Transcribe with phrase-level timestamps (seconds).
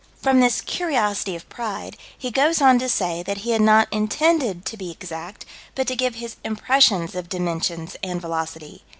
[0.19, 4.65] From this curiosity of pride, he goes on to say that he had not intended
[4.65, 8.81] to be exact, but to give his impressions of dimensions and velocity.